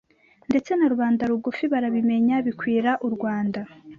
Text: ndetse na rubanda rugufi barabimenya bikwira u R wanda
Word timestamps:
ndetse 0.49 0.71
na 0.75 0.85
rubanda 0.91 1.23
rugufi 1.31 1.63
barabimenya 1.73 2.35
bikwira 2.45 2.91
u 3.07 3.07
R 3.11 3.13
wanda 3.23 3.61